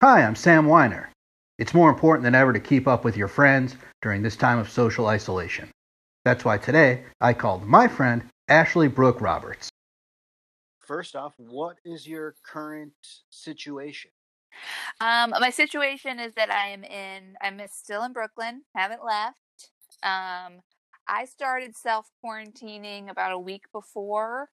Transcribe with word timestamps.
Hi, 0.00 0.22
I'm 0.22 0.36
Sam 0.36 0.66
Weiner. 0.66 1.10
It's 1.58 1.74
more 1.74 1.90
important 1.90 2.22
than 2.22 2.36
ever 2.36 2.52
to 2.52 2.60
keep 2.60 2.86
up 2.86 3.04
with 3.04 3.16
your 3.16 3.26
friends 3.26 3.74
during 4.00 4.22
this 4.22 4.36
time 4.36 4.60
of 4.60 4.70
social 4.70 5.08
isolation. 5.08 5.72
That's 6.24 6.44
why 6.44 6.58
today 6.58 7.02
I 7.20 7.32
called 7.32 7.66
my 7.66 7.88
friend 7.88 8.22
Ashley 8.46 8.86
Brooke 8.86 9.20
Roberts. 9.20 9.68
First 10.78 11.16
off, 11.16 11.34
what 11.36 11.78
is 11.84 12.06
your 12.06 12.36
current 12.46 12.92
situation? 13.30 14.12
Um, 15.00 15.30
my 15.30 15.50
situation 15.50 16.20
is 16.20 16.32
that 16.34 16.48
I 16.48 16.68
am 16.68 16.84
in. 16.84 17.34
I'm 17.42 17.60
still 17.68 18.04
in 18.04 18.12
Brooklyn. 18.12 18.62
Haven't 18.76 19.04
left. 19.04 19.36
Um, 20.04 20.60
I 21.08 21.24
started 21.24 21.76
self 21.76 22.08
quarantining 22.24 23.10
about 23.10 23.32
a 23.32 23.38
week 23.38 23.64
before 23.72 24.48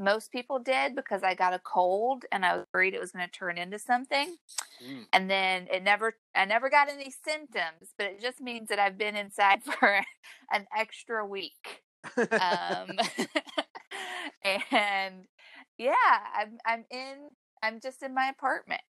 most 0.00 0.32
people 0.32 0.58
did 0.58 0.96
because 0.96 1.22
I 1.22 1.34
got 1.34 1.52
a 1.52 1.60
cold 1.60 2.24
and 2.32 2.44
I 2.44 2.56
was 2.56 2.66
worried 2.72 2.94
it 2.94 3.00
was 3.00 3.12
going 3.12 3.26
to 3.26 3.30
turn 3.30 3.58
into 3.58 3.78
something. 3.78 4.36
Mm. 4.84 5.06
And 5.12 5.30
then 5.30 5.68
it 5.70 5.82
never, 5.82 6.16
I 6.34 6.46
never 6.46 6.70
got 6.70 6.88
any 6.88 7.12
symptoms, 7.24 7.92
but 7.98 8.06
it 8.06 8.20
just 8.20 8.40
means 8.40 8.68
that 8.68 8.78
I've 8.78 8.98
been 8.98 9.16
inside 9.16 9.62
for 9.78 10.00
an 10.50 10.66
extra 10.76 11.26
week. 11.26 11.82
um, 12.16 12.98
and 14.72 15.26
yeah, 15.78 15.94
I'm, 16.34 16.58
I'm 16.64 16.84
in, 16.90 17.28
I'm 17.62 17.80
just 17.80 18.02
in 18.02 18.14
my 18.14 18.28
apartment. 18.28 18.80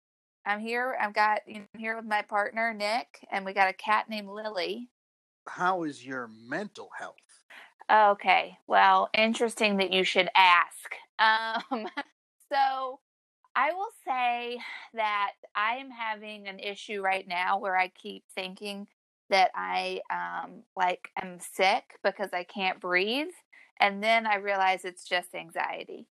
I'm 0.46 0.60
here. 0.60 0.96
I've 0.98 1.12
got, 1.12 1.40
you 1.46 1.54
know, 1.54 1.66
I'm 1.74 1.80
here 1.80 1.96
with 1.96 2.06
my 2.06 2.22
partner, 2.22 2.72
Nick, 2.72 3.26
and 3.30 3.44
we 3.44 3.52
got 3.52 3.68
a 3.68 3.74
cat 3.74 4.08
named 4.08 4.28
Lily. 4.28 4.88
How 5.48 5.82
is 5.82 6.06
your 6.06 6.30
mental 6.48 6.88
health? 6.96 7.16
Okay. 7.90 8.58
Well, 8.66 9.10
interesting 9.12 9.78
that 9.78 9.92
you 9.92 10.04
should 10.04 10.28
ask. 10.34 10.94
Um, 11.20 11.86
so 12.52 13.00
I 13.56 13.72
will 13.72 13.90
say 14.06 14.58
that 14.94 15.32
I 15.54 15.76
am 15.76 15.90
having 15.90 16.48
an 16.48 16.58
issue 16.60 17.02
right 17.02 17.26
now 17.28 17.58
where 17.58 17.76
I 17.76 17.88
keep 17.88 18.24
thinking 18.34 18.88
that 19.30 19.50
I 19.54 20.00
um 20.10 20.64
like 20.76 21.10
am 21.22 21.38
sick 21.40 21.84
because 22.04 22.30
I 22.32 22.44
can't 22.44 22.80
breathe 22.80 23.28
and 23.80 24.02
then 24.02 24.26
I 24.26 24.36
realize 24.36 24.84
it's 24.84 25.04
just 25.08 25.34
anxiety. 25.34 26.06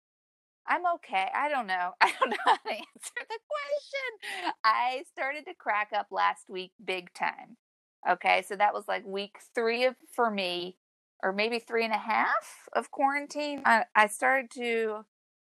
I'm 0.68 0.84
okay. 0.96 1.28
I 1.36 1.50
don't 1.50 1.68
know. 1.68 1.94
I 2.02 2.12
don't 2.20 2.30
know 2.30 2.38
how 2.46 2.56
to 2.56 2.70
answer 2.72 3.14
the 3.18 3.40
question. 3.50 4.54
I 4.64 5.04
started 5.12 5.46
to 5.46 5.54
crack 5.56 5.92
up 5.98 6.08
last 6.12 6.50
week 6.50 6.72
big 6.84 7.14
time. 7.14 7.58
Okay, 8.10 8.44
so 8.48 8.56
that 8.56 8.74
was 8.74 8.86
like 8.88 9.06
week 9.06 9.38
three 9.56 9.86
of 9.86 9.96
for 10.16 10.30
me 10.30 10.78
or 11.24 11.32
maybe 11.32 11.60
three 11.60 11.84
and 11.84 11.94
a 11.94 11.98
half 11.98 12.70
of 12.74 12.92
quarantine. 12.92 13.62
I, 13.66 13.86
I 13.96 14.08
started 14.08 14.52
to, 14.52 15.06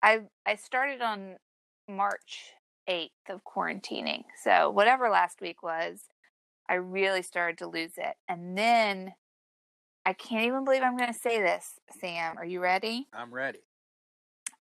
I 0.03 0.21
I 0.47 0.57
started 0.57 1.03
on 1.03 1.37
March 1.89 2.53
eighth 2.87 3.29
of 3.29 3.43
quarantining. 3.45 4.25
So 4.43 4.71
whatever 4.71 5.11
last 5.11 5.41
week 5.41 5.63
was, 5.63 6.05
I 6.69 6.75
really 6.75 7.23
started 7.23 7.59
to 7.59 7.67
lose 7.67 7.93
it, 7.97 8.17
and 8.29 8.57
then 8.57 9.15
I 10.05 10.13
can't 10.13 10.47
even 10.47 10.65
believe 10.65 10.83
I'm 10.83 10.97
going 10.97 11.13
to 11.13 11.19
say 11.19 11.41
this, 11.41 11.75
Sam. 12.01 12.39
Are 12.39 12.45
you 12.45 12.61
ready? 12.61 13.09
I'm 13.13 13.33
ready. 13.33 13.61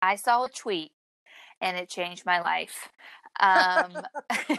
I 0.01 0.15
saw 0.15 0.45
a 0.45 0.49
tweet, 0.49 0.91
and 1.61 1.77
it 1.77 1.89
changed 1.89 2.25
my 2.25 2.41
life. 2.41 2.89
Um, 3.39 4.03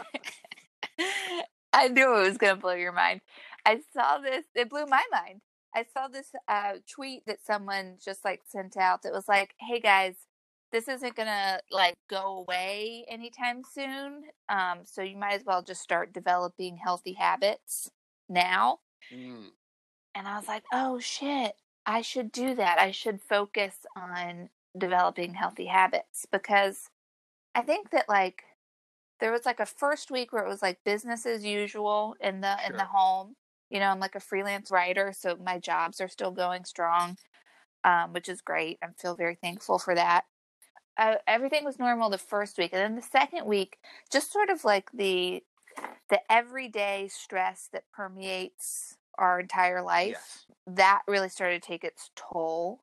I 1.73 1.87
knew 1.89 2.15
it 2.17 2.27
was 2.27 2.37
going 2.37 2.55
to 2.55 2.61
blow 2.61 2.73
your 2.73 2.91
mind. 2.91 3.21
I 3.65 3.81
saw 3.93 4.19
this; 4.19 4.45
it 4.55 4.69
blew 4.69 4.85
my 4.85 5.03
mind. 5.11 5.41
I 5.75 5.85
saw 5.93 6.07
this 6.07 6.31
uh, 6.47 6.73
tweet 6.91 7.25
that 7.27 7.45
someone 7.45 7.97
just 8.03 8.25
like 8.25 8.41
sent 8.47 8.77
out 8.77 9.03
that 9.03 9.13
was 9.13 9.27
like, 9.27 9.53
"Hey 9.59 9.79
guys, 9.79 10.15
this 10.71 10.87
isn't 10.87 11.15
gonna 11.15 11.59
like 11.71 11.95
go 12.09 12.37
away 12.37 13.05
anytime 13.07 13.61
soon. 13.63 14.23
Um, 14.49 14.79
so 14.83 15.01
you 15.01 15.17
might 15.17 15.35
as 15.35 15.45
well 15.45 15.61
just 15.61 15.81
start 15.81 16.13
developing 16.13 16.77
healthy 16.77 17.13
habits 17.13 17.91
now." 18.27 18.79
Mm. 19.13 19.51
And 20.15 20.27
I 20.27 20.37
was 20.37 20.47
like, 20.47 20.63
"Oh 20.73 20.99
shit, 20.99 21.55
I 21.85 22.01
should 22.01 22.31
do 22.31 22.55
that. 22.55 22.79
I 22.79 22.91
should 22.91 23.21
focus 23.21 23.85
on 23.95 24.49
developing 24.77 25.33
healthy 25.35 25.65
habits 25.65 26.25
because 26.31 26.89
I 27.55 27.61
think 27.61 27.91
that 27.91 28.09
like." 28.09 28.43
There 29.19 29.33
was 29.33 29.45
like 29.45 29.59
a 29.59 29.65
first 29.65 30.11
week 30.11 30.31
where 30.31 30.45
it 30.45 30.47
was 30.47 30.61
like 30.61 30.85
business 30.85 31.25
as 31.25 31.43
usual 31.43 32.15
in 32.21 32.39
the 32.39 32.57
sure. 32.57 32.71
in 32.71 32.77
the 32.77 32.85
home, 32.85 33.35
you 33.69 33.79
know, 33.79 33.87
I'm 33.87 33.99
like 33.99 34.15
a 34.15 34.19
freelance 34.19 34.71
writer, 34.71 35.13
so 35.17 35.37
my 35.43 35.59
jobs 35.59 36.01
are 36.01 36.07
still 36.07 36.31
going 36.31 36.65
strong, 36.65 37.17
um, 37.83 38.13
which 38.13 38.29
is 38.29 38.41
great. 38.41 38.79
I 38.81 38.87
feel 38.97 39.15
very 39.15 39.35
thankful 39.35 39.79
for 39.79 39.95
that. 39.95 40.25
Uh, 40.97 41.15
everything 41.27 41.63
was 41.63 41.79
normal 41.79 42.09
the 42.09 42.17
first 42.17 42.57
week, 42.57 42.73
and 42.73 42.81
then 42.81 42.95
the 42.95 43.01
second 43.01 43.45
week, 43.45 43.77
just 44.11 44.33
sort 44.33 44.49
of 44.49 44.65
like 44.65 44.89
the 44.91 45.43
the 46.09 46.19
everyday 46.29 47.07
stress 47.07 47.69
that 47.71 47.83
permeates 47.93 48.97
our 49.17 49.39
entire 49.39 49.81
life, 49.81 50.09
yes. 50.09 50.45
that 50.65 51.03
really 51.07 51.29
started 51.29 51.61
to 51.61 51.67
take 51.67 51.83
its 51.83 52.09
toll. 52.15 52.81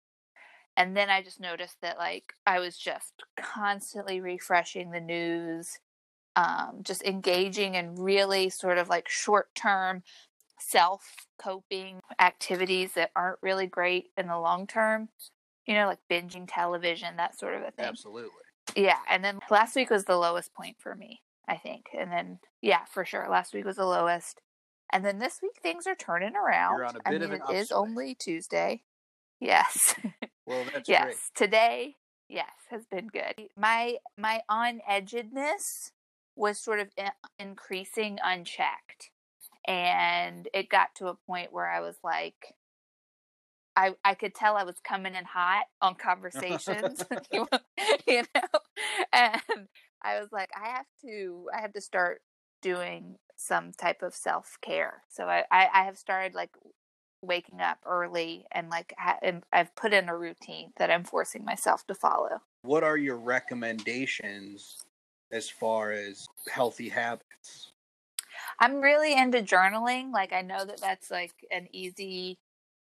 And 0.77 0.97
then 0.97 1.11
I 1.11 1.23
just 1.23 1.41
noticed 1.41 1.81
that 1.83 1.99
like 1.99 2.35
I 2.47 2.61
was 2.61 2.77
just 2.77 3.25
constantly 3.37 4.21
refreshing 4.21 4.91
the 4.91 5.01
news, 5.01 5.79
um, 6.37 6.81
just 6.83 7.03
engaging 7.03 7.75
in 7.75 7.97
really 7.97 8.51
sort 8.51 8.79
of 8.79 8.89
like 8.89 9.09
short 9.09 9.55
term 9.55 10.03
self 10.59 11.27
coping 11.39 12.01
activities 12.21 12.93
that 12.95 13.11
aren't 13.15 13.39
really 13.43 13.67
great 13.67 14.11
in 14.17 14.27
the 14.29 14.39
long 14.39 14.67
term. 14.67 15.09
You 15.67 15.75
know, 15.75 15.87
like 15.87 15.99
binging 16.11 16.47
television, 16.49 17.17
that 17.17 17.39
sort 17.39 17.55
of 17.55 17.63
a 17.63 17.71
thing. 17.73 17.87
Absolutely. 17.87 18.31
Yeah. 18.77 18.99
And 19.09 19.25
then 19.25 19.41
last 19.51 19.75
week 19.75 19.91
was 19.91 20.05
the 20.05 20.17
lowest 20.17 20.55
point 20.55 20.77
for 20.79 20.95
me, 20.95 21.23
I 21.49 21.57
think. 21.57 21.87
And 21.97 22.11
then, 22.11 22.39
yeah, 22.63 22.85
for 22.85 23.05
sure. 23.05 23.27
Last 23.29 23.53
week 23.53 23.65
was 23.65 23.77
the 23.77 23.87
lowest. 23.87 24.41
And 24.93 25.05
then 25.05 25.19
this 25.19 25.41
week 25.43 25.59
things 25.63 25.87
are 25.87 25.97
turning 25.97 26.37
around. 26.37 26.77
You're 26.77 26.87
on 26.87 26.97
a 26.97 26.99
bit 26.99 27.03
I 27.07 27.11
mean, 27.13 27.23
of 27.23 27.33
an 27.33 27.41
it 27.51 27.57
is 27.57 27.73
only 27.73 28.15
Tuesday. 28.15 28.83
Yes. 29.41 29.95
Well, 30.47 30.65
that's 30.73 30.89
yes. 30.89 31.05
Great. 31.05 31.17
Today, 31.35 31.95
yes, 32.29 32.53
has 32.71 32.87
been 32.87 33.09
good. 33.09 33.49
My 33.57 33.97
my 34.17 34.41
on 34.49 34.81
edgedness 34.89 35.91
was 36.37 36.59
sort 36.59 36.79
of 36.79 36.89
in- 36.97 37.11
increasing 37.39 38.19
unchecked 38.23 39.11
and 39.67 40.49
it 40.55 40.69
got 40.69 40.95
to 40.97 41.09
a 41.09 41.15
point 41.27 41.53
where 41.53 41.69
I 41.69 41.81
was 41.81 41.97
like, 42.03 42.55
I 43.77 43.95
I 44.05 44.15
could 44.15 44.35
tell 44.35 44.57
I 44.57 44.65
was 44.65 44.81
coming 44.83 45.15
in 45.15 45.25
hot 45.25 45.67
on 45.83 45.95
conversations, 45.95 47.05
you 48.07 48.23
know, 48.35 48.61
and 49.13 49.69
I 50.03 50.21
was 50.21 50.29
like, 50.33 50.51
I 50.57 50.69
have 50.69 50.87
to 51.03 51.49
I 51.57 51.61
have 51.61 51.73
to 51.75 51.81
start 51.81 52.23
doing 52.63 53.17
some 53.37 53.73
type 53.73 54.03
of 54.03 54.15
self 54.15 54.57
care. 54.63 55.03
So 55.09 55.25
I, 55.27 55.45
I 55.51 55.69
I 55.73 55.85
have 55.85 55.99
started 55.99 56.35
like 56.35 56.51
waking 57.23 57.61
up 57.61 57.79
early 57.85 58.47
and 58.53 58.71
like 58.71 58.95
ha- 58.97 59.19
and 59.23 59.43
I've 59.53 59.75
put 59.77 59.93
in 59.93 60.09
a 60.09 60.17
routine 60.17 60.73
that 60.79 60.91
I'm 60.91 61.05
forcing 61.05 61.45
myself 61.45 61.87
to 61.89 61.95
follow. 61.95 62.41
What 62.63 62.85
are 62.85 62.97
your 62.97 63.17
recommendations 63.17 64.79
as 65.33 65.49
far 65.49 65.93
as 65.93 66.27
healthy 66.51 66.89
habits? 66.89 67.73
I'm 68.59 68.81
really 68.81 69.17
into 69.17 69.43
journaling. 69.43 70.13
Like 70.13 70.33
I 70.33 70.43
know 70.43 70.65
that 70.65 70.81
that's 70.81 71.11
like 71.11 71.35
an 71.51 71.69
easy 71.73 72.39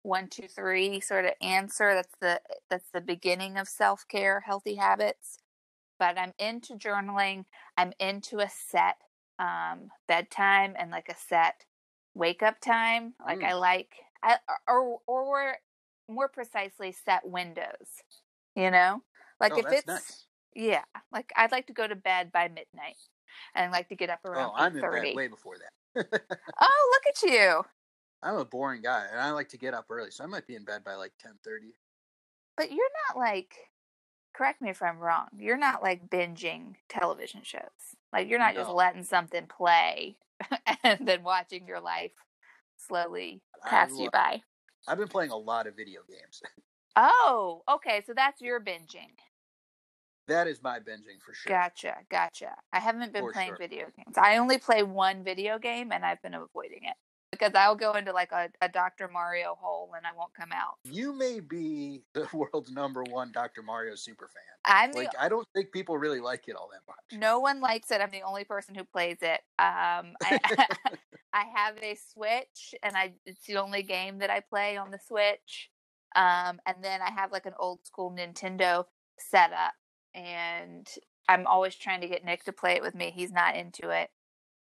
one, 0.02 0.28
two, 0.28 0.46
three 0.46 1.00
sort 1.00 1.24
of 1.24 1.32
answer. 1.42 1.94
That's 1.94 2.14
the 2.20 2.40
that's 2.70 2.88
the 2.92 3.00
beginning 3.00 3.58
of 3.58 3.68
self 3.68 4.06
care, 4.08 4.40
healthy 4.40 4.76
habits. 4.76 5.38
But 5.98 6.18
I'm 6.18 6.32
into 6.38 6.74
journaling. 6.74 7.44
I'm 7.76 7.92
into 7.98 8.38
a 8.38 8.48
set 8.48 8.96
um, 9.38 9.90
bedtime 10.06 10.74
and 10.78 10.90
like 10.90 11.08
a 11.08 11.16
set 11.16 11.64
wake 12.14 12.42
up 12.42 12.60
time. 12.60 13.14
Like 13.24 13.40
mm. 13.40 13.48
I 13.48 13.54
like, 13.54 13.94
I 14.22 14.36
or 14.68 14.98
or 15.06 15.56
more 16.08 16.28
precisely, 16.28 16.92
set 16.92 17.26
windows. 17.26 18.02
You 18.54 18.70
know, 18.70 19.02
like 19.40 19.52
oh, 19.54 19.58
if 19.58 19.66
it's 19.70 19.86
nice. 19.86 20.26
yeah, 20.54 20.84
like 21.12 21.30
I'd 21.36 21.52
like 21.52 21.66
to 21.66 21.72
go 21.72 21.86
to 21.86 21.96
bed 21.96 22.30
by 22.32 22.48
midnight 22.48 22.96
and 23.54 23.72
like 23.72 23.88
to 23.88 23.96
get 23.96 24.10
up 24.10 24.20
oh, 24.24 24.30
around. 24.30 24.50
Oh, 24.50 24.56
I'm 24.56 24.76
in 24.76 24.82
bed 24.82 25.16
way 25.16 25.28
before 25.28 25.56
that. 25.58 26.06
oh, 26.60 26.90
look 26.92 27.14
at 27.14 27.30
you! 27.30 27.62
I'm 28.22 28.36
a 28.36 28.44
boring 28.44 28.82
guy, 28.82 29.06
and 29.10 29.20
I 29.20 29.30
like 29.30 29.48
to 29.50 29.58
get 29.58 29.74
up 29.74 29.86
early, 29.90 30.10
so 30.10 30.24
I 30.24 30.26
might 30.26 30.46
be 30.46 30.56
in 30.56 30.64
bed 30.64 30.84
by 30.84 30.94
like 30.94 31.12
ten 31.20 31.32
thirty. 31.44 31.74
But 32.56 32.70
you're 32.70 32.90
not 33.08 33.18
like. 33.18 33.54
Correct 34.34 34.60
me 34.60 34.68
if 34.68 34.82
I'm 34.82 34.98
wrong. 34.98 35.28
You're 35.38 35.56
not 35.56 35.82
like 35.82 36.10
binging 36.10 36.74
television 36.90 37.40
shows. 37.42 37.62
Like 38.12 38.28
you're 38.28 38.38
not 38.38 38.54
no. 38.54 38.60
just 38.60 38.70
letting 38.70 39.02
something 39.02 39.46
play 39.46 40.18
and 40.84 41.08
then 41.08 41.22
watching 41.22 41.66
your 41.66 41.80
life 41.80 42.12
slowly 42.76 43.40
pass 43.64 43.90
you 43.98 44.10
by. 44.10 44.42
I've 44.86 44.98
been 44.98 45.08
playing 45.08 45.30
a 45.30 45.36
lot 45.36 45.66
of 45.66 45.76
video 45.76 46.00
games. 46.08 46.42
Oh, 46.98 47.62
okay. 47.70 48.02
So 48.06 48.14
that's 48.16 48.40
your 48.40 48.58
binging. 48.58 49.12
That 50.28 50.48
is 50.48 50.62
my 50.62 50.78
binging 50.78 51.20
for 51.24 51.34
sure. 51.34 51.48
Gotcha, 51.48 51.96
gotcha. 52.10 52.50
I 52.72 52.80
haven't 52.80 53.12
been 53.12 53.24
for 53.24 53.32
playing 53.32 53.50
sure. 53.50 53.58
video 53.58 53.86
games. 53.96 54.16
I 54.18 54.38
only 54.38 54.58
play 54.58 54.82
one 54.82 55.22
video 55.22 55.58
game, 55.58 55.92
and 55.92 56.04
I've 56.04 56.20
been 56.22 56.34
avoiding 56.34 56.80
it. 56.82 56.96
because 57.32 57.52
I'll 57.54 57.76
go 57.76 57.92
into 57.94 58.12
like 58.12 58.32
a, 58.32 58.48
a 58.60 58.68
Dr. 58.68 59.08
Mario 59.12 59.56
hole 59.60 59.90
and 59.96 60.06
I 60.06 60.10
won't 60.16 60.32
come 60.34 60.50
out. 60.52 60.76
You 60.84 61.12
may 61.12 61.40
be 61.40 62.02
the 62.14 62.26
world's 62.32 62.70
number 62.70 63.02
one 63.04 63.30
Dr. 63.32 63.62
Mario 63.62 63.94
super 63.94 64.28
fan. 64.28 64.42
I'm 64.64 64.92
Like 64.92 65.12
the, 65.12 65.22
I 65.22 65.28
don't 65.28 65.46
think 65.54 65.72
people 65.72 65.98
really 65.98 66.20
like 66.20 66.48
it 66.48 66.56
all 66.56 66.70
that 66.72 66.80
much. 66.88 67.20
no 67.20 67.38
one 67.38 67.60
likes 67.60 67.90
it. 67.90 68.00
I'm 68.00 68.10
the 68.10 68.22
only 68.22 68.44
person 68.44 68.74
who 68.74 68.84
plays 68.84 69.18
it. 69.22 69.40
Um, 69.58 70.14
I, 70.22 70.38
I 71.32 71.44
have 71.54 71.76
a 71.82 71.96
Switch, 72.12 72.74
and 72.82 72.96
I 72.96 73.12
it's 73.26 73.44
the 73.46 73.56
only 73.58 73.82
game 73.82 74.18
that 74.18 74.30
I 74.30 74.40
play 74.40 74.76
on 74.76 74.90
the 74.90 74.98
Switch. 75.06 75.70
Um, 76.14 76.60
and 76.64 76.76
then 76.82 77.02
I 77.02 77.10
have 77.10 77.30
like 77.30 77.44
an 77.46 77.52
old 77.58 77.84
school 77.86 78.10
Nintendo 78.16 78.84
setup, 79.18 79.74
and 80.16 80.88
I'm 81.28 81.46
always 81.46 81.74
trying 81.76 82.00
to 82.00 82.08
get 82.08 82.24
Nick 82.24 82.44
to 82.44 82.52
play 82.52 82.72
it 82.72 82.82
with 82.82 82.94
me. 82.94 83.12
He's 83.14 83.32
not 83.32 83.54
into 83.54 83.90
it. 83.90 84.10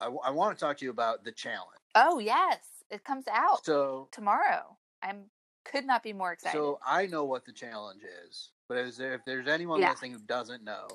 I, 0.01 0.09
want 0.31 0.57
to 0.57 0.65
talk 0.65 0.77
to 0.79 0.85
you 0.85 0.91
about 0.91 1.23
the 1.23 1.31
challenge. 1.31 1.79
Oh 1.95 2.19
yes, 2.19 2.59
it 2.89 3.03
comes 3.05 3.25
out 3.31 3.65
So 3.65 4.09
tomorrow. 4.11 4.77
I'm 5.01 5.25
could 5.65 5.85
not 5.85 6.03
be 6.03 6.11
more 6.11 6.33
excited. 6.33 6.57
So 6.57 6.79
I 6.85 7.05
know 7.05 7.23
what 7.23 7.45
the 7.45 7.53
challenge 7.53 8.01
is, 8.27 8.51
but 8.67 8.77
is 8.77 8.97
there, 8.97 9.13
if 9.13 9.21
there's 9.25 9.47
anyone 9.47 9.79
Yeah. 9.79 9.91
listening 9.91 10.11
who 10.11 10.19
doesn't 10.19 10.63
know, 10.63 10.87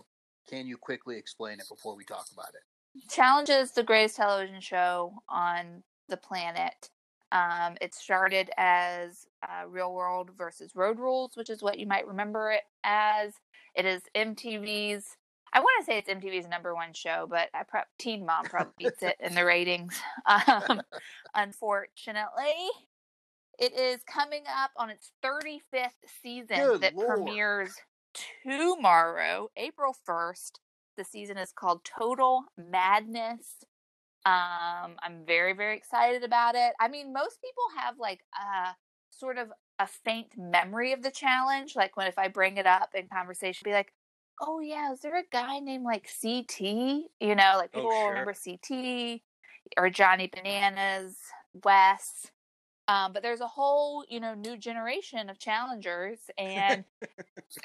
can 0.47 0.67
you 0.67 0.77
quickly 0.77 1.17
explain 1.17 1.59
it 1.61 1.69
before 1.71 1.95
we 1.97 2.05
talk 2.05 2.27
about 2.33 2.51
it? 2.55 3.09
Challenge 3.09 3.49
is 3.49 3.73
the 3.73 3.83
greatest 3.83 4.17
television 4.17 4.61
show 4.61 5.23
on 5.29 5.85
the 6.09 6.17
planet. 6.19 6.91
Um, 7.31 7.77
it 7.81 7.95
started 7.95 8.51
as 8.57 9.27
uh, 9.43 9.67
Real 9.69 9.93
World 9.93 10.31
versus 10.37 10.73
Road 10.75 10.99
Rules, 10.99 11.33
which 11.37 11.51
is 11.51 11.63
what 11.63 11.79
you 11.79 11.87
might 11.87 12.07
remember 12.07 12.51
it 12.53 12.63
as. 12.85 13.35
It 13.75 13.85
is 13.85 14.03
MTV's. 14.17 15.05
I 15.53 15.61
want 15.61 15.81
to 15.81 15.85
say 15.87 15.99
it's 15.99 16.11
MTV's 16.11 16.49
number 16.49 16.75
one 16.75 16.93
show, 16.93 17.27
but 17.29 17.49
I 17.55 17.63
pro- 17.63 17.83
Teen 17.99 18.27
Mom 18.27 18.45
probably 18.45 18.73
beats 18.79 19.03
it 19.03 19.17
in 19.21 19.35
the 19.35 19.45
ratings. 19.45 19.99
Um, 20.27 20.83
unfortunately, 21.35 22.69
it 23.59 23.73
is 23.77 24.01
coming 24.05 24.45
up 24.47 24.71
on 24.77 24.91
its 24.91 25.11
35th 25.25 25.89
season 26.23 26.57
Good 26.57 26.81
that 26.83 26.95
Lord. 26.95 27.09
premieres 27.17 27.75
tomorrow, 28.45 29.51
April 29.57 29.95
1st. 30.09 30.53
The 30.97 31.05
season 31.05 31.39
is 31.39 31.53
called 31.53 31.85
Total 31.85 32.43
Madness. 32.57 33.65
Um, 34.25 34.97
I'm 35.03 35.25
very, 35.27 35.53
very 35.55 35.77
excited 35.77 36.23
about 36.25 36.55
it. 36.55 36.75
I 36.81 36.89
mean, 36.89 37.13
most 37.13 37.41
people 37.41 37.65
have 37.79 37.99
like 37.99 38.21
a 38.39 38.77
sort 39.11 39.39
of 39.39 39.53
a 39.79 39.87
faint 39.87 40.37
memory 40.37 40.93
of 40.93 41.03
the 41.03 41.11
challenge. 41.11 41.77
Like 41.77 41.97
when 41.97 42.07
if 42.09 42.19
I 42.19 42.29
bring 42.29 42.57
it 42.59 42.67
up 42.67 42.95
in 42.95 43.09
conversation, 43.09 43.65
be 43.65 43.73
like, 43.73 43.95
"Oh 44.41 44.61
yeah, 44.61 44.93
is 44.93 45.01
there 45.01 45.17
a 45.17 45.25
guy 45.31 45.61
named 45.61 45.85
like 45.85 46.09
CT?" 46.09 47.11
You 47.21 47.35
know, 47.37 47.55
like 47.57 47.73
Oh, 47.73 47.87
people 47.87 47.91
will 47.91 48.07
sure. 48.07 48.09
remember 48.09 48.35
CT 48.35 49.25
or 49.77 49.89
Johnny 49.91 50.27
Bananas, 50.29 51.19
Wes. 51.65 52.31
Um, 52.89 53.13
but 53.15 53.23
there's 53.23 53.41
a 53.43 53.49
whole, 53.49 54.05
you 54.09 54.21
know, 54.21 54.35
new 54.35 54.57
generation 54.59 55.31
of 55.31 55.39
challengers, 55.39 56.31
and 56.39 56.85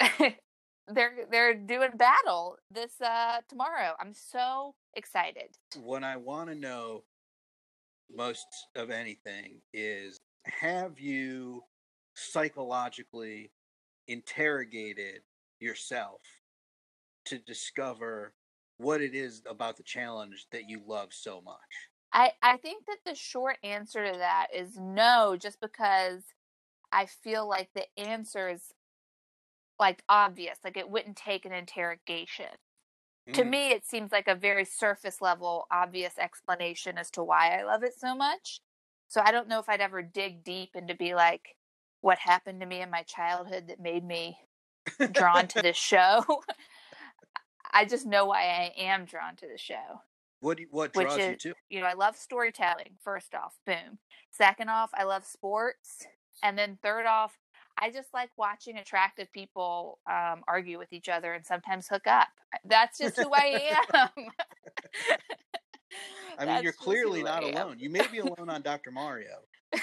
they're 0.88 1.26
they're 1.30 1.54
doing 1.54 1.96
battle 1.96 2.58
this 2.70 3.00
uh 3.00 3.40
tomorrow. 3.48 3.94
I'm 4.00 4.14
so 4.14 4.74
excited. 4.96 5.56
What 5.76 6.04
I 6.04 6.16
want 6.16 6.48
to 6.50 6.54
know 6.54 7.04
most 8.14 8.46
of 8.76 8.90
anything 8.90 9.60
is 9.72 10.20
have 10.44 11.00
you 11.00 11.62
psychologically 12.14 13.50
interrogated 14.08 15.22
yourself 15.60 16.20
to 17.26 17.38
discover 17.38 18.34
what 18.78 19.00
it 19.00 19.14
is 19.14 19.42
about 19.48 19.76
the 19.76 19.82
challenge 19.82 20.46
that 20.52 20.68
you 20.68 20.82
love 20.86 21.08
so 21.12 21.40
much? 21.40 21.58
I 22.12 22.32
I 22.42 22.56
think 22.58 22.86
that 22.86 22.98
the 23.04 23.14
short 23.14 23.58
answer 23.62 24.04
to 24.04 24.18
that 24.18 24.48
is 24.54 24.76
no, 24.78 25.36
just 25.40 25.60
because 25.60 26.22
I 26.92 27.06
feel 27.06 27.48
like 27.48 27.70
the 27.74 27.86
answer 27.98 28.48
is 28.48 28.72
like 29.80 30.02
obvious, 30.08 30.58
like 30.64 30.76
it 30.76 30.88
wouldn't 30.88 31.16
take 31.16 31.44
an 31.44 31.52
interrogation. 31.52 32.46
To 33.32 33.42
Mm. 33.42 33.48
me, 33.50 33.70
it 33.70 33.86
seems 33.86 34.12
like 34.12 34.28
a 34.28 34.34
very 34.34 34.64
surface 34.66 35.22
level, 35.22 35.66
obvious 35.70 36.18
explanation 36.18 36.98
as 36.98 37.10
to 37.12 37.22
why 37.24 37.58
I 37.58 37.62
love 37.62 37.82
it 37.82 37.94
so 37.94 38.14
much. 38.14 38.60
So 39.08 39.22
I 39.24 39.32
don't 39.32 39.48
know 39.48 39.58
if 39.58 39.68
I'd 39.68 39.80
ever 39.80 40.02
dig 40.02 40.44
deep 40.44 40.76
into 40.76 40.94
be 40.94 41.14
like, 41.14 41.56
what 42.00 42.18
happened 42.18 42.60
to 42.60 42.66
me 42.66 42.82
in 42.82 42.90
my 42.90 43.02
childhood 43.02 43.68
that 43.68 43.80
made 43.80 44.04
me 44.04 44.38
drawn 45.12 45.48
to 45.48 45.62
this 45.62 45.76
show. 45.76 46.22
I 47.72 47.84
just 47.86 48.06
know 48.06 48.26
why 48.26 48.42
I 48.42 48.72
am 48.76 49.04
drawn 49.04 49.36
to 49.36 49.48
the 49.48 49.58
show. 49.58 50.02
what 50.40 50.58
you- 50.58 50.68
what 50.70 50.92
draws 50.92 51.16
you 51.16 51.36
to? 51.36 51.54
You 51.70 51.80
know, 51.80 51.86
I 51.86 51.94
love 51.94 52.16
storytelling, 52.16 52.98
first 53.02 53.34
off, 53.34 53.58
boom. 53.64 53.98
Second 54.30 54.68
off, 54.68 54.90
I 54.92 55.04
love 55.04 55.24
sports. 55.24 56.06
And 56.42 56.58
then 56.58 56.78
third 56.82 57.06
off, 57.06 57.38
I 57.80 57.90
just 57.90 58.12
like 58.14 58.30
watching 58.36 58.76
attractive 58.76 59.32
people 59.32 59.98
um, 60.08 60.42
argue 60.46 60.78
with 60.78 60.92
each 60.92 61.08
other 61.08 61.32
and 61.34 61.44
sometimes 61.44 61.88
hook 61.88 62.06
up. 62.06 62.28
That's 62.64 62.98
just 62.98 63.18
who 63.18 63.30
I 63.32 63.76
am. 63.94 64.08
I 66.38 66.46
mean, 66.46 66.62
you're 66.62 66.72
clearly 66.72 67.22
not 67.22 67.44
alone. 67.44 67.76
You 67.78 67.90
may 67.90 68.06
be 68.10 68.18
alone 68.18 68.48
on 68.48 68.62
Dr. 68.62 68.90
Mario, 68.90 69.36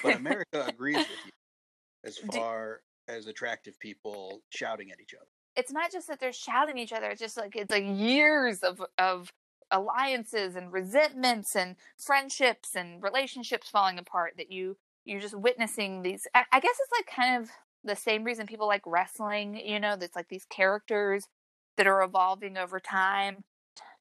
but 0.03 0.15
America 0.15 0.65
agrees 0.67 0.97
with 0.97 1.07
you 1.25 1.31
as 2.05 2.15
Do- 2.17 2.37
far 2.37 2.81
as 3.07 3.27
attractive 3.27 3.79
people 3.79 4.41
shouting 4.49 4.91
at 4.91 4.99
each 4.99 5.13
other. 5.13 5.25
it's 5.55 5.71
not 5.71 5.91
just 5.91 6.07
that 6.07 6.19
they're 6.19 6.33
shouting 6.33 6.77
at 6.77 6.83
each 6.83 6.93
other. 6.93 7.09
It's 7.09 7.21
just 7.21 7.37
like 7.37 7.55
it's 7.55 7.71
like 7.71 7.83
years 7.85 8.59
of 8.59 8.81
of 8.97 9.31
alliances 9.71 10.55
and 10.55 10.71
resentments 10.71 11.55
and 11.55 11.77
friendships 11.97 12.75
and 12.75 13.01
relationships 13.01 13.69
falling 13.69 13.97
apart 13.97 14.33
that 14.37 14.51
you 14.51 14.77
you're 15.05 15.21
just 15.21 15.37
witnessing 15.37 16.03
these. 16.03 16.27
I 16.35 16.59
guess 16.59 16.75
it's 16.79 16.91
like 16.97 17.07
kind 17.07 17.41
of 17.41 17.49
the 17.83 17.95
same 17.95 18.23
reason 18.23 18.47
people 18.47 18.67
like 18.67 18.83
wrestling. 18.85 19.55
You 19.63 19.79
know, 19.79 19.95
that's 19.95 20.15
like 20.15 20.29
these 20.29 20.45
characters 20.45 21.25
that 21.77 21.87
are 21.87 22.03
evolving 22.03 22.57
over 22.57 22.79
time. 22.79 23.43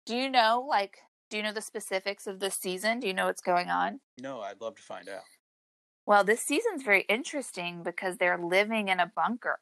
Do 0.07 0.17
you 0.17 0.29
know 0.31 0.67
like? 0.69 0.99
Do 1.31 1.37
you 1.37 1.43
know 1.45 1.53
the 1.53 1.61
specifics 1.63 2.27
of 2.27 2.41
this 2.41 2.57
season? 2.57 2.99
Do 2.99 3.07
you 3.07 3.15
know 3.15 3.27
what's 3.27 3.41
going 3.41 3.69
on? 3.71 4.01
No, 4.21 4.41
I'd 4.41 4.61
love 4.61 4.75
to 4.77 4.83
find 4.83 5.09
out. 5.09 5.23
Well, 6.05 6.25
this 6.25 6.41
season's 6.43 6.83
very 6.83 7.03
interesting 7.03 7.85
because 7.85 8.17
they're 8.17 8.37
living 8.37 8.89
in 8.89 8.99
a 8.99 9.13
bunker. 9.15 9.59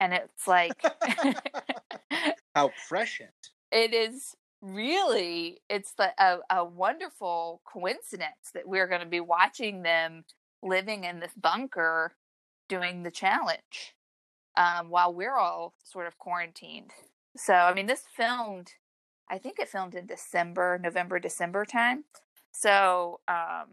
And 0.00 0.14
it's 0.14 0.46
like 0.48 0.82
How 2.54 2.70
prescient. 2.88 3.30
it 3.70 3.92
is 3.92 4.34
really 4.62 5.60
it's 5.68 5.92
the, 5.92 6.10
a, 6.18 6.38
a 6.50 6.64
wonderful 6.64 7.60
coincidence 7.70 8.50
that 8.54 8.66
we're 8.66 8.86
going 8.86 9.00
to 9.00 9.06
be 9.06 9.20
watching 9.20 9.82
them 9.82 10.24
living 10.62 11.04
in 11.04 11.20
this 11.20 11.32
bunker 11.34 12.12
doing 12.70 13.02
the 13.02 13.10
challenge 13.10 13.94
um, 14.56 14.88
while 14.88 15.12
we're 15.12 15.36
all 15.36 15.74
sort 15.84 16.06
of 16.06 16.16
quarantined. 16.16 16.92
So 17.36 17.52
i 17.52 17.74
mean 17.74 17.86
this 17.86 18.04
filmed 18.16 18.72
i 19.28 19.36
think 19.38 19.58
it 19.58 19.68
filmed 19.68 19.94
in 19.94 20.06
december 20.06 20.78
november 20.82 21.18
december 21.18 21.64
time. 21.66 22.04
So 22.52 23.20
um, 23.28 23.66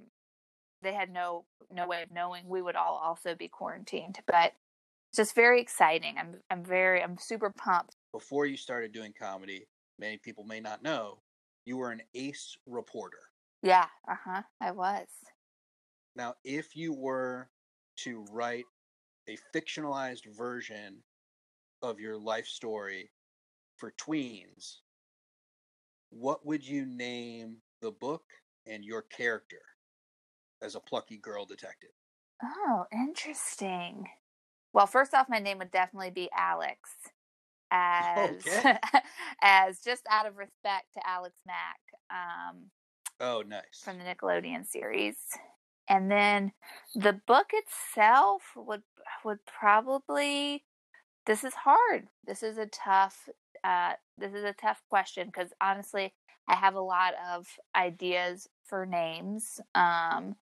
they 0.82 0.94
had 0.94 1.10
no 1.12 1.46
no 1.72 1.88
way 1.88 2.02
of 2.04 2.12
knowing 2.12 2.44
we 2.48 2.62
would 2.62 2.76
all 2.76 3.02
also 3.04 3.34
be 3.36 3.48
quarantined 3.48 4.20
but 4.28 4.54
it's 5.10 5.18
just 5.18 5.36
very 5.36 5.62
exciting. 5.62 6.16
I'm 6.20 6.36
i'm 6.52 6.64
very 6.66 7.02
i'm 7.02 7.18
super 7.18 7.50
pumped. 7.50 7.96
Before 8.12 8.46
you 8.46 8.58
started 8.58 8.92
doing 8.92 9.14
comedy, 9.18 9.68
many 10.00 10.18
people 10.18 10.44
may 10.44 10.60
not 10.60 10.84
know, 10.84 11.20
you 11.66 11.78
were 11.78 11.92
an 11.92 12.02
ace 12.14 12.58
reporter. 12.66 13.24
yeah 13.64 13.88
uh-huh 14.12 14.42
i 14.62 14.72
was. 14.72 15.08
Now, 16.16 16.34
if 16.44 16.76
you 16.76 16.94
were 16.94 17.48
to 17.98 18.26
write 18.32 18.66
a 19.28 19.38
fictionalized 19.54 20.26
version 20.36 21.04
of 21.82 22.00
your 22.00 22.18
life 22.18 22.48
story 22.48 23.12
for 23.78 23.92
tweens, 23.92 24.78
what 26.10 26.46
would 26.46 26.66
you 26.66 26.86
name 26.86 27.58
the 27.82 27.92
book 27.92 28.24
and 28.66 28.84
your 28.84 29.02
character 29.04 29.62
as 30.62 30.76
a 30.76 30.80
plucky 30.80 31.18
girl 31.18 31.46
detective? 31.46 31.92
Oh, 32.44 32.86
interesting. 32.92 34.06
Well, 34.74 34.88
first 34.88 35.14
off, 35.14 35.30
my 35.30 35.40
name 35.40 35.60
would 35.60 35.72
definitely 35.72 36.12
be 36.12 36.30
Alex, 36.36 36.92
as 37.72 38.46
Okay. 38.48 38.78
as 39.42 39.80
just 39.82 40.04
out 40.10 40.26
of 40.28 40.38
respect 40.38 40.94
to 40.94 41.08
Alex 41.08 41.36
Mack 41.46 41.80
um, 42.10 42.72
Oh, 43.20 43.44
nice. 43.46 43.84
from 43.84 43.98
the 43.98 44.04
Nickelodeon 44.04 44.66
series. 44.66 45.18
And 45.90 46.12
then 46.12 46.52
the 46.96 47.14
book 47.14 47.52
itself 47.54 48.42
would 48.56 48.84
would 49.24 49.40
probably 49.46 50.64
this 51.26 51.44
is 51.44 51.54
hard. 51.54 52.08
This 52.26 52.44
is 52.44 52.58
a 52.58 52.68
tough 52.68 53.30
uh, 53.64 53.94
this 54.18 54.34
is 54.34 54.44
a 54.44 54.54
tough 54.54 54.82
question 54.90 55.28
because 55.28 55.50
honestly, 55.62 56.14
I 56.48 56.56
have 56.56 56.76
a 56.76 56.82
lot 56.82 57.14
of 57.34 57.48
ideas 57.76 58.48
for 58.66 58.86
names. 58.86 59.60
Um, 59.76 60.36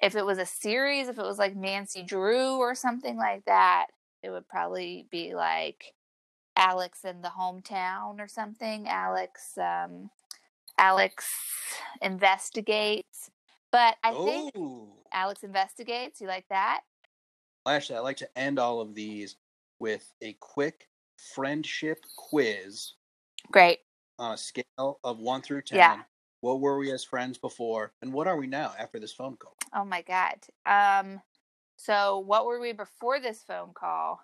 if 0.00 0.16
it 0.16 0.26
was 0.26 0.38
a 0.38 0.46
series, 0.46 1.08
if 1.08 1.18
it 1.18 1.24
was 1.24 1.38
like 1.38 1.56
Nancy 1.56 2.02
Drew 2.02 2.56
or 2.56 2.74
something 2.74 3.16
like 3.16 3.44
that, 3.44 3.86
it 4.22 4.30
would 4.30 4.48
probably 4.48 5.06
be 5.10 5.34
like 5.34 5.94
Alex 6.56 7.04
in 7.04 7.22
the 7.22 7.28
hometown 7.28 8.20
or 8.20 8.28
something. 8.28 8.88
Alex, 8.88 9.56
um, 9.58 10.10
Alex 10.78 11.26
investigates. 12.00 13.30
But 13.72 13.96
I 14.04 14.12
think 14.12 14.52
Oh, 14.54 14.88
Alex 15.12 15.42
investigates. 15.42 16.20
You 16.20 16.28
like 16.28 16.46
that? 16.50 16.82
actually, 17.66 17.96
I 17.96 18.00
like 18.00 18.18
to 18.18 18.38
end 18.38 18.58
all 18.58 18.80
of 18.80 18.94
these 18.94 19.36
with 19.78 20.12
a 20.20 20.34
quick 20.34 20.88
friendship 21.34 22.04
quiz 22.16 22.94
Great. 23.50 23.80
on 24.18 24.34
a 24.34 24.36
scale 24.36 25.00
of 25.02 25.18
one 25.18 25.42
through 25.42 25.62
ten. 25.62 25.78
Yeah. 25.78 26.02
What 26.40 26.60
were 26.60 26.76
we 26.78 26.90
as 26.92 27.04
friends 27.04 27.38
before, 27.38 27.92
and 28.02 28.12
what 28.12 28.26
are 28.26 28.36
we 28.36 28.48
now 28.48 28.74
after 28.78 28.98
this 28.98 29.12
phone 29.12 29.36
call? 29.36 29.56
Oh 29.74 29.84
my 29.84 30.02
god. 30.02 30.36
Um 30.66 31.20
so 31.76 32.18
what 32.18 32.46
were 32.46 32.60
we 32.60 32.72
before 32.72 33.20
this 33.20 33.42
phone 33.42 33.72
call? 33.74 34.20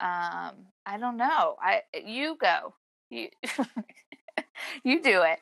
Um 0.00 0.66
I 0.86 0.96
don't 0.98 1.16
know. 1.18 1.56
I 1.62 1.82
you 2.04 2.36
go. 2.40 2.74
You 3.10 3.28
You 4.84 5.02
do 5.02 5.22
it. 5.22 5.38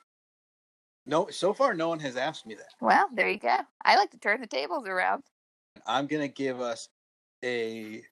No, 1.09 1.29
so 1.31 1.53
far 1.53 1.75
no 1.75 1.89
one 1.89 1.99
has 2.01 2.17
asked 2.17 2.47
me 2.47 2.55
that. 2.55 2.69
Well, 2.81 3.09
there 3.13 3.29
you 3.29 3.39
go. 3.39 3.57
I 3.85 3.97
like 3.97 4.11
to 4.13 4.19
turn 4.19 4.41
the 4.41 4.47
tables 4.47 4.87
around. 4.87 5.25
I'm 5.87 6.07
gonna 6.07 6.29
give 6.29 6.61
us 6.61 6.89
a 7.45 8.03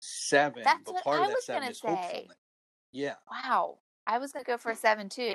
seven, 0.00 0.62
That's 0.64 0.82
but 0.84 1.02
part 1.02 1.20
I 1.20 1.22
of 1.22 1.28
that 1.28 1.34
was 1.36 1.44
seven 1.46 1.68
is 1.70 1.78
say. 1.78 1.88
hopefulness. 1.88 2.36
Yeah. 2.92 3.14
Wow. 3.30 3.78
I 4.06 4.18
was 4.18 4.32
going 4.32 4.44
to 4.44 4.50
go 4.50 4.56
for 4.56 4.72
a 4.72 4.76
7 4.76 5.08
too. 5.08 5.34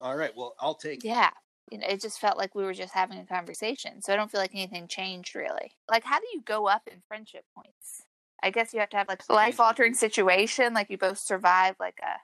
All 0.00 0.16
right. 0.16 0.32
Well, 0.36 0.54
I'll 0.58 0.74
take. 0.74 1.04
Yeah. 1.04 1.30
You 1.70 1.78
know, 1.78 1.86
it 1.88 2.00
just 2.00 2.18
felt 2.18 2.36
like 2.36 2.54
we 2.54 2.64
were 2.64 2.74
just 2.74 2.92
having 2.92 3.18
a 3.18 3.24
conversation. 3.24 4.02
So 4.02 4.12
I 4.12 4.16
don't 4.16 4.30
feel 4.30 4.40
like 4.40 4.54
anything 4.54 4.88
changed 4.88 5.36
really. 5.36 5.72
Like 5.88 6.02
how 6.04 6.18
do 6.18 6.26
you 6.32 6.42
go 6.42 6.66
up 6.66 6.82
in 6.90 7.02
friendship 7.06 7.44
points? 7.54 8.02
I 8.42 8.50
guess 8.50 8.72
you 8.72 8.80
have 8.80 8.88
to 8.90 8.96
have 8.96 9.08
like 9.08 9.22
a 9.28 9.32
life 9.32 9.60
altering 9.60 9.94
situation, 9.94 10.74
like 10.74 10.90
you 10.90 10.98
both 10.98 11.18
survive 11.18 11.76
like 11.78 12.00
a 12.02 12.18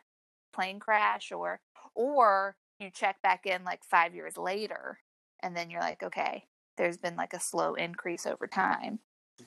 plane 0.52 0.80
crash 0.80 1.30
or 1.30 1.60
or 1.94 2.56
you 2.78 2.90
check 2.90 3.20
back 3.22 3.46
in 3.46 3.64
like 3.64 3.84
5 3.84 4.14
years 4.14 4.36
later 4.36 4.98
and 5.40 5.56
then 5.56 5.70
you're 5.70 5.80
like, 5.80 6.02
okay, 6.02 6.46
there's 6.76 6.96
been 6.96 7.16
like 7.16 7.32
a 7.32 7.40
slow 7.40 7.74
increase 7.74 8.26
over 8.26 8.46
time. 8.46 9.00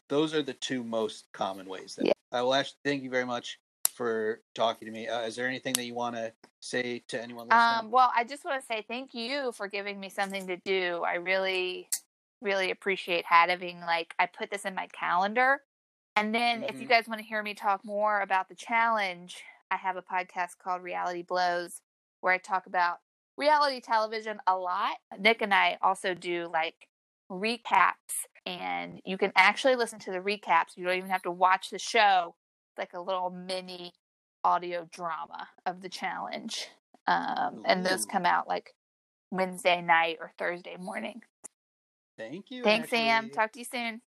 Those 0.08 0.34
are 0.34 0.44
the 0.44 0.54
two 0.54 0.84
most 0.84 1.26
common 1.32 1.68
ways. 1.68 1.96
That 1.96 2.08
Yeah. 2.08 2.14
I 2.32 2.42
will 2.42 2.54
actually 2.54 2.80
thank 2.84 3.04
you 3.04 3.10
very 3.10 3.26
much 3.26 3.60
for 3.94 4.42
talking 4.54 4.86
to 4.86 4.92
me. 4.92 5.08
Uh, 5.08 5.22
is 5.22 5.36
there 5.36 5.48
anything 5.48 5.74
that 5.74 5.86
you 5.86 5.96
want 5.96 6.16
to 6.16 6.32
say 6.60 7.04
to 7.08 7.22
anyone 7.22 7.48
listening? 7.48 7.80
Um, 7.80 7.92
well, 7.92 8.12
I 8.16 8.24
just 8.24 8.46
want 8.46 8.62
to 8.62 8.66
say 8.66 8.86
thank 8.88 9.14
you 9.14 9.52
for 9.52 9.68
giving 9.68 10.00
me 10.00 10.10
something 10.10 10.48
to 10.48 10.58
do. 10.58 11.04
I 11.06 11.16
really, 11.16 11.90
really 12.42 12.72
appreciate 12.72 13.26
having 13.26 13.82
like 13.82 14.14
I 14.20 14.28
put 14.28 14.52
this 14.52 14.66
in 14.66 14.76
my 14.76 14.88
calendar. 14.88 15.62
And 16.16 16.34
then 16.34 16.64
if 16.64 16.80
you 16.80 16.86
Mhm. 16.86 16.90
guys 16.90 17.08
want 17.08 17.22
to 17.22 17.26
hear 17.26 17.42
me 17.42 17.54
talk 17.54 17.84
more 17.84 18.22
about 18.22 18.50
the 18.50 18.56
challenge, 18.56 19.44
I 19.72 19.78
have 19.78 19.96
a 19.96 20.02
podcast 20.02 20.58
called 20.58 20.82
Reality 20.84 21.22
Blows 21.24 21.82
where 22.22 22.34
I 22.34 22.38
talk 22.38 22.66
about 22.66 23.00
reality 23.40 23.80
television 23.82 24.40
a 24.46 24.56
lot. 24.56 24.98
Nick 25.18 25.42
and 25.42 25.54
I 25.54 25.78
also 25.82 26.14
do 26.14 26.50
like 26.52 26.76
recaps 27.32 28.28
and 28.46 29.02
you 29.06 29.18
can 29.18 29.32
actually 29.36 29.76
listen 29.76 30.00
to 30.00 30.12
the 30.12 30.20
recaps. 30.20 30.76
You 30.76 30.86
don't 30.86 30.98
even 30.98 31.10
have 31.10 31.24
to 31.24 31.32
watch 31.32 31.70
the 31.70 31.80
show. 31.80 32.36
It's 32.72 32.80
like 32.80 32.94
a 32.94 33.02
little 33.02 33.30
mini 33.30 33.94
audio 34.44 34.88
drama 34.92 35.48
of 35.66 35.82
the 35.82 35.90
challenge. 35.90 36.68
Um, 37.08 37.64
and 37.66 37.86
those 37.86 38.06
come 38.06 38.26
out 38.26 38.48
like 38.48 38.76
Wednesday 39.32 39.82
night 39.82 40.18
or 40.20 40.32
Thursday 40.38 40.76
morning. 40.78 41.22
Thank 42.18 42.52
you. 42.52 42.64
Thanks, 42.64 42.90
Sam. 42.90 43.30
Talk 43.30 43.54
to 43.54 43.60
you 43.60 43.66
soon. 43.66 44.02